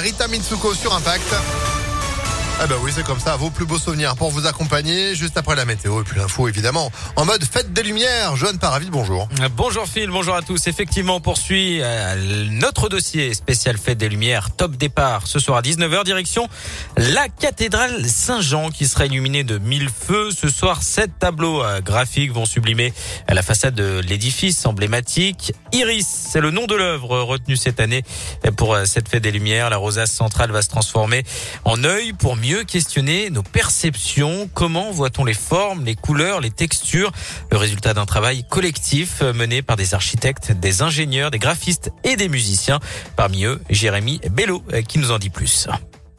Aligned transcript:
Rita 0.00 0.28
Mitsuko 0.28 0.74
sur 0.74 0.92
Impact. 0.94 1.75
Ah 2.58 2.66
bah 2.66 2.76
oui, 2.80 2.90
c'est 2.94 3.04
comme 3.04 3.20
ça, 3.20 3.36
vos 3.36 3.50
plus 3.50 3.66
beaux 3.66 3.78
souvenirs 3.78 4.16
pour 4.16 4.30
vous 4.30 4.46
accompagner 4.46 5.14
juste 5.14 5.36
après 5.36 5.54
la 5.54 5.66
météo 5.66 6.00
et 6.00 6.04
puis 6.04 6.18
l'info 6.18 6.48
évidemment. 6.48 6.90
En 7.14 7.26
mode 7.26 7.44
fête 7.44 7.74
des 7.74 7.82
lumières, 7.82 8.34
Joanne 8.34 8.58
Paravis, 8.58 8.88
bonjour. 8.90 9.28
Bonjour 9.54 9.86
Phil, 9.86 10.08
bonjour 10.08 10.34
à 10.34 10.40
tous. 10.40 10.66
Effectivement, 10.66 11.16
on 11.16 11.20
poursuit 11.20 11.80
euh, 11.82 12.46
notre 12.50 12.88
dossier 12.88 13.34
spécial 13.34 13.76
fête 13.76 13.98
des 13.98 14.08
lumières, 14.08 14.56
top 14.56 14.74
départ 14.76 15.26
ce 15.26 15.38
soir 15.38 15.58
à 15.58 15.60
19h 15.60 16.04
direction 16.04 16.48
la 16.96 17.28
cathédrale 17.28 18.06
Saint-Jean 18.06 18.70
qui 18.70 18.86
sera 18.86 19.04
illuminée 19.04 19.44
de 19.44 19.58
mille 19.58 19.90
feux. 19.90 20.30
Ce 20.30 20.48
soir, 20.48 20.82
sept 20.82 21.10
tableaux 21.18 21.62
euh, 21.62 21.82
graphiques 21.82 22.32
vont 22.32 22.46
sublimer 22.46 22.94
la 23.28 23.42
façade 23.42 23.74
de 23.74 24.00
l'édifice 24.00 24.64
emblématique. 24.64 25.52
Iris, 25.72 26.06
c'est 26.06 26.40
le 26.40 26.50
nom 26.50 26.64
de 26.64 26.74
l'œuvre 26.74 27.20
retenue 27.20 27.58
cette 27.58 27.80
année 27.80 28.02
pour 28.56 28.74
euh, 28.74 28.86
cette 28.86 29.10
fête 29.10 29.22
des 29.22 29.30
lumières. 29.32 29.68
La 29.68 29.76
rosace 29.76 30.10
centrale 30.10 30.52
va 30.52 30.62
se 30.62 30.70
transformer 30.70 31.22
en 31.66 31.84
œil 31.84 32.14
pour 32.14 32.34
mieux 32.46 32.62
questionner 32.62 33.28
nos 33.30 33.42
perceptions. 33.42 34.48
Comment 34.54 34.92
voit-on 34.92 35.24
les 35.24 35.34
formes, 35.34 35.84
les 35.84 35.96
couleurs, 35.96 36.40
les 36.40 36.52
textures? 36.52 37.10
Le 37.50 37.56
résultat 37.56 37.92
d'un 37.92 38.06
travail 38.06 38.44
collectif 38.48 39.20
mené 39.22 39.62
par 39.62 39.76
des 39.76 39.94
architectes, 39.94 40.52
des 40.52 40.80
ingénieurs, 40.80 41.32
des 41.32 41.40
graphistes 41.40 41.90
et 42.04 42.14
des 42.14 42.28
musiciens. 42.28 42.78
Parmi 43.16 43.44
eux, 43.44 43.60
Jérémy 43.68 44.20
Bello 44.30 44.62
qui 44.86 45.00
nous 45.00 45.10
en 45.10 45.18
dit 45.18 45.30
plus. 45.30 45.66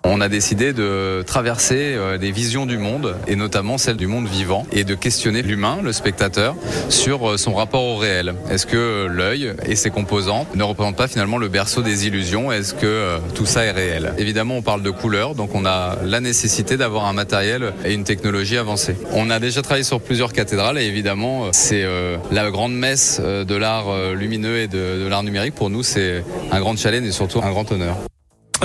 On 0.09 0.21
a 0.21 0.29
décidé 0.29 0.71
de 0.71 1.21
traverser 1.27 1.93
euh, 1.95 2.17
des 2.17 2.31
visions 2.31 2.65
du 2.65 2.77
monde, 2.77 3.17
et 3.27 3.35
notamment 3.35 3.77
celle 3.77 3.97
du 3.97 4.07
monde 4.07 4.25
vivant, 4.25 4.65
et 4.71 4.85
de 4.85 4.95
questionner 4.95 5.41
l'humain, 5.41 5.79
le 5.83 5.91
spectateur, 5.91 6.55
sur 6.87 7.31
euh, 7.31 7.37
son 7.37 7.53
rapport 7.53 7.83
au 7.83 7.97
réel. 7.97 8.33
Est-ce 8.49 8.65
que 8.65 9.05
l'œil 9.07 9.53
et 9.65 9.75
ses 9.75 9.89
composants 9.89 10.47
ne 10.55 10.63
représentent 10.63 10.95
pas 10.95 11.09
finalement 11.09 11.37
le 11.37 11.49
berceau 11.49 11.81
des 11.81 12.07
illusions? 12.07 12.53
Est-ce 12.53 12.73
que 12.73 12.85
euh, 12.85 13.17
tout 13.35 13.45
ça 13.45 13.65
est 13.65 13.71
réel? 13.71 14.13
Évidemment, 14.17 14.55
on 14.55 14.61
parle 14.61 14.81
de 14.81 14.91
couleurs, 14.91 15.35
donc 15.35 15.53
on 15.53 15.65
a 15.65 15.97
la 16.05 16.21
nécessité 16.21 16.77
d'avoir 16.77 17.05
un 17.05 17.13
matériel 17.13 17.73
et 17.83 17.93
une 17.93 18.05
technologie 18.05 18.57
avancée. 18.57 18.95
On 19.11 19.29
a 19.29 19.39
déjà 19.39 19.61
travaillé 19.61 19.83
sur 19.83 19.99
plusieurs 19.99 20.31
cathédrales, 20.31 20.77
et 20.77 20.85
évidemment, 20.85 21.47
c'est 21.51 21.85
la 22.31 22.49
grande 22.49 22.73
messe 22.73 23.19
de 23.19 23.55
l'art 23.55 24.13
lumineux 24.13 24.59
et 24.59 24.67
de, 24.67 25.03
de 25.03 25.07
l'art 25.07 25.23
numérique. 25.23 25.55
Pour 25.55 25.69
nous, 25.69 25.83
c'est 25.83 26.23
un 26.51 26.59
grand 26.61 26.77
challenge 26.77 27.05
et 27.05 27.11
surtout 27.11 27.41
un 27.43 27.49
grand 27.49 27.69
honneur. 27.71 27.97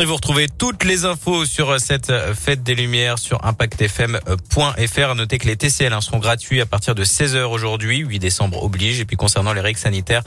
Et 0.00 0.06
vous 0.06 0.14
retrouvez 0.14 0.48
toutes 0.48 0.84
les 0.84 1.04
infos 1.04 1.44
sur 1.44 1.78
cette 1.78 2.10
fête 2.34 2.62
des 2.62 2.74
Lumières 2.74 3.18
sur 3.18 3.44
impactfm.fr. 3.44 5.14
Notez 5.14 5.38
que 5.38 5.46
les 5.46 5.56
TCL 5.56 5.92
hein, 5.92 6.00
seront 6.00 6.18
gratuits 6.18 6.62
à 6.62 6.66
partir 6.66 6.94
de 6.94 7.04
16h 7.04 7.42
aujourd'hui, 7.44 7.98
8 7.98 8.18
décembre 8.18 8.62
oblige. 8.62 9.00
Et 9.00 9.04
puis 9.04 9.16
concernant 9.16 9.52
les 9.52 9.60
règles 9.60 9.78
sanitaires, 9.78 10.22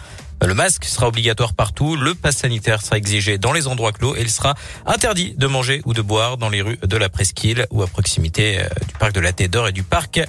le 0.45 0.53
masque 0.53 0.85
sera 0.85 1.07
obligatoire 1.07 1.53
partout, 1.55 1.95
le 1.95 2.13
pass 2.13 2.37
sanitaire 2.37 2.81
sera 2.83 2.97
exigé 2.97 3.39
dans 3.39 3.53
les 3.53 3.67
endroits 3.67 3.91
clos 3.91 4.15
et 4.15 4.21
il 4.21 4.29
sera 4.29 4.53
interdit 4.85 5.33
de 5.35 5.47
manger 5.47 5.81
ou 5.85 5.93
de 5.93 6.01
boire 6.03 6.37
dans 6.37 6.49
les 6.49 6.61
rues 6.61 6.77
de 6.83 6.97
la 6.97 7.09
Presqu'île 7.09 7.65
ou 7.71 7.81
à 7.81 7.87
proximité 7.87 8.59
euh, 8.59 8.67
du 8.87 8.93
parc 8.99 9.13
de 9.13 9.19
la 9.19 9.33
Tête 9.33 9.49
d'Or 9.51 9.67
et 9.67 9.71
du 9.71 9.83
parc 9.83 10.21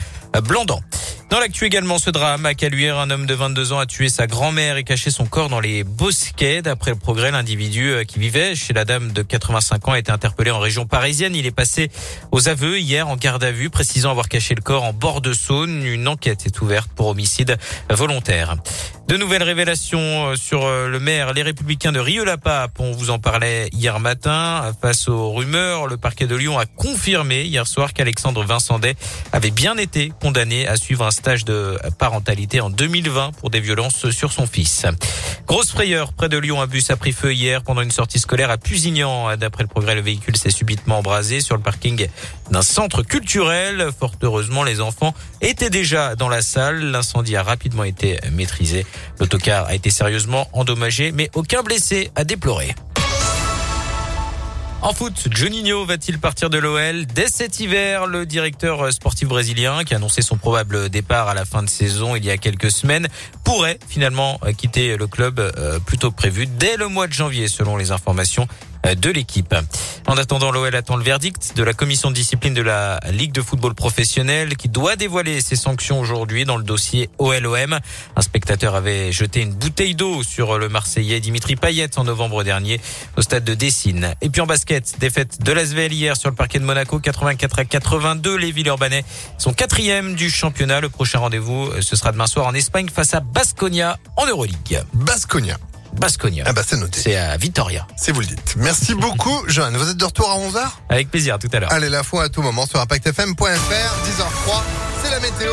Blandan. 0.45 0.81
Dans 1.29 1.41
l'actu 1.41 1.65
également, 1.65 1.99
ce 1.99 2.09
drame 2.11 2.47
à 2.47 2.55
Caluire, 2.55 2.99
un 2.99 3.11
homme 3.11 3.27
de 3.27 3.35
22 3.35 3.73
ans 3.73 3.81
a 3.81 3.87
tué 3.87 4.09
sa 4.09 4.29
grand-mère 4.29 4.77
et 4.77 4.85
caché 4.85 5.11
son 5.11 5.27
corps 5.27 5.49
dans 5.49 5.59
les 5.59 5.83
bosquets. 5.83 6.63
D'après 6.63 6.93
le 6.93 6.97
progrès, 6.97 7.33
l'individu 7.33 7.91
euh, 7.91 8.05
qui 8.05 8.21
vivait 8.21 8.55
chez 8.55 8.73
la 8.73 8.85
dame 8.85 9.11
de 9.11 9.23
85 9.23 9.89
ans 9.89 9.93
a 9.93 9.99
été 9.99 10.13
interpellé 10.13 10.53
en 10.53 10.61
région 10.61 10.87
parisienne. 10.87 11.35
Il 11.35 11.45
est 11.45 11.51
passé 11.51 11.91
aux 12.31 12.49
aveux 12.49 12.79
hier 12.79 13.09
en 13.09 13.17
garde 13.17 13.43
à 13.43 13.51
vue, 13.51 13.71
précisant 13.71 14.13
avoir 14.13 14.29
caché 14.29 14.55
le 14.55 14.63
corps 14.63 14.85
en 14.85 14.93
bord 14.93 15.21
de 15.21 15.33
Saône. 15.33 15.85
Une 15.85 16.07
enquête 16.07 16.47
est 16.47 16.61
ouverte 16.61 16.91
pour 16.95 17.09
homicide 17.09 17.57
volontaire. 17.91 18.57
De 19.09 19.17
nouvelles 19.17 19.45
révélations 19.45 20.31
euh, 20.31 20.35
sur 20.35 20.65
euh, 20.65 20.89
le 20.89 20.99
maire, 20.99 21.33
les 21.33 21.43
républicains 21.43 21.93
de 21.93 22.01
Rieux-la-Pape. 22.01 22.81
On 22.81 22.91
vous 22.91 23.11
en 23.11 23.21
parlait 23.21 23.69
hier 23.73 24.01
matin. 24.01 24.75
Face 24.83 25.07
aux 25.07 25.31
rumeurs, 25.33 25.87
le 25.87 25.97
parquet 25.97 26.27
de 26.27 26.35
Lyon 26.35 26.59
a 26.59 26.67
confirmé 26.67 27.43
hier 27.43 27.69
soir 27.69 27.93
qu'Alexandre 27.93 28.43
Vincendet 28.43 28.97
avait 29.31 29.53
bien 29.53 29.77
été 29.77 30.13
condamné 30.21 30.67
à 30.67 30.75
suivre 30.75 31.07
un 31.07 31.13
stage 31.13 31.45
de 31.45 31.79
parentalité 32.01 32.61
en 32.61 32.69
2020 32.69 33.31
pour 33.39 33.51
des 33.51 33.61
violences 33.61 34.11
sur 34.11 34.33
son 34.33 34.45
fils. 34.45 34.87
Grosse 35.47 35.71
frayeur 35.71 36.13
près 36.13 36.29
de 36.29 36.37
Lyon. 36.37 36.61
Un 36.61 36.67
bus 36.67 36.91
a 36.91 36.97
pris 36.97 37.13
feu 37.13 37.33
hier 37.33 37.63
pendant 37.63 37.83
une 37.83 37.93
sortie 37.93 38.19
scolaire 38.19 38.51
à 38.51 38.59
Pusignan. 38.59 39.37
D'après 39.37 39.63
le 39.63 39.69
progrès, 39.69 39.95
le 39.95 40.01
véhicule 40.01 40.37
s'est 40.37 40.51
subitement 40.51 40.99
embrasé 40.99 41.41
sur 41.41 41.57
le 41.57 41.63
parking 41.63 42.09
d'un 42.51 42.63
centre 42.63 43.05
culturel. 43.05 43.89
Fort 43.97 44.17
heureusement, 44.23 44.65
les 44.65 44.81
enfants 44.81 45.15
étaient 45.43 45.71
déjà 45.71 46.17
dans 46.17 46.29
la 46.29 46.43
salle. 46.43 46.81
L'incendie 46.91 47.37
a 47.37 47.45
rapidement 47.45 47.85
été 47.85 48.19
maîtrisé. 48.33 48.85
L'autocar 49.19 49.67
a 49.67 49.75
été 49.75 49.91
sérieusement 49.91 50.49
endommagé, 50.53 51.13
mais 51.13 51.31
aucun 51.35 51.63
blessé 51.63 52.11
à 52.15 52.25
déplorer. 52.25 52.75
En 54.83 54.93
foot, 54.93 55.29
Juninho 55.33 55.85
va-t-il 55.85 56.19
partir 56.21 56.49
de 56.49 56.59
l'OL 56.59 57.07
dès 57.07 57.29
cet 57.29 57.59
hiver? 57.59 58.07
Le 58.07 58.25
directeur 58.25 58.93
sportif 58.93 59.27
brésilien, 59.27 59.83
qui 59.85 59.95
a 59.95 59.97
annoncé 59.97 60.23
son 60.23 60.37
probable 60.37 60.91
départ 60.91 61.29
à 61.29 61.35
la 61.35 61.45
fin 61.45 61.63
de 61.63 61.69
saison 61.69 62.15
il 62.15 62.25
y 62.25 62.31
a 62.31 62.37
quelques 62.37 62.71
semaines, 62.71 63.09
pourrait 63.43 63.79
finalement 63.89 64.39
quitter 64.57 64.97
le 64.97 65.07
club 65.07 65.41
euh, 65.41 65.81
plus 65.81 65.99
tôt 65.99 66.13
prévu 66.13 66.47
dès 66.47 66.77
le 66.77 66.89
mois 66.89 67.09
de 67.09 67.13
janvier, 67.13 67.49
selon 67.49 67.77
les 67.77 67.91
informations 67.91 68.47
de 68.95 69.11
l'équipe. 69.11 69.55
En 70.07 70.17
attendant, 70.17 70.53
l'OL 70.53 70.75
attend 70.75 70.97
le 70.97 71.03
verdict 71.03 71.57
de 71.57 71.63
la 71.63 71.73
commission 71.73 72.11
de 72.11 72.15
discipline 72.15 72.55
de 72.55 72.63
la 72.63 73.01
Ligue 73.11 73.33
de 73.33 73.43
football 73.43 73.75
professionnel 73.75 74.57
qui 74.57 74.69
doit 74.69 74.97
dévoiler 74.97 75.41
ses 75.41 75.57
sanctions 75.57 75.99
aujourd'hui 75.99 76.45
dans 76.45 76.57
le 76.57 76.63
dossier 76.63 77.11
OLOM. 77.19 77.79
Un 78.15 78.21
spectateur 78.23 78.75
avait 78.75 79.11
jeté 79.11 79.41
une 79.41 79.53
bouteille 79.53 79.95
d'eau 79.95 80.23
sur 80.23 80.59
le 80.59 80.69
Marseillais 80.69 81.21
Dimitri 81.21 81.57
Payet 81.57 81.99
en 81.99 82.05
novembre 82.05 82.45
dernier 82.45 82.81
au 83.17 83.23
stade 83.23 83.45
de 83.45 83.55
Dessine. 83.55 84.15
Et 84.21 84.29
puis 84.29 84.41
en 84.41 84.47
basket, 84.47 84.97
défaite 85.01 85.43
de 85.43 85.53
l'Asvel 85.53 85.93
hier 85.93 86.17
sur 86.17 86.31
le 86.31 86.37
parquet 86.37 86.59
de 86.59 86.65
Monaco, 86.65 87.01
84 87.01 87.59
à 87.59 87.65
82. 87.65 88.37
Les 88.37 88.53
Villeurbanais 88.53 89.05
sont 89.39 89.53
quatrième 89.53 90.15
du 90.15 90.31
championnat. 90.31 90.81
Le 90.81 90.89
prochain 90.89 91.19
rendez-vous, 91.19 91.71
ce 91.81 91.97
sera 91.97 92.13
demain 92.13 92.27
soir 92.27 92.47
en 92.47 92.55
Espagne 92.55 92.89
face 92.89 93.15
à 93.15 93.21
Basconia 93.21 93.99
en 94.17 94.27
Euroleague. 94.27 94.83
Basconia. 94.93 95.59
Basconia. 95.99 96.45
Ah 96.47 96.53
bah 96.53 96.63
c'est 96.67 96.77
noté. 96.77 97.01
C'est 97.01 97.17
à 97.17 97.37
Vitoria. 97.37 97.87
Si 97.97 98.11
vous 98.13 98.21
le 98.21 98.27
dites. 98.27 98.55
Merci 98.57 98.95
beaucoup, 98.95 99.43
Joanne. 99.49 99.77
Vous 99.77 99.91
êtes 99.91 99.97
de 99.97 100.05
retour 100.05 100.31
à 100.31 100.37
11h 100.37 100.61
Avec 100.89 101.11
plaisir, 101.11 101.39
tout 101.39 101.49
à 101.53 101.61
l'heure. 101.61 101.73
Allez, 101.73 101.89
la 101.89 102.03
fois 102.03 102.25
à 102.25 102.29
tout 102.29 102.43
moment 102.43 102.67
sur 102.67 102.81
ImpactFM.fr, 102.81 103.43
10h03, 103.43 104.63
c'est 105.03 105.11
la 105.11 105.21
météo. 105.21 105.53